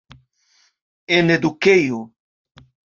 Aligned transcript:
En 1.17 1.29
edukejo. 1.37 2.01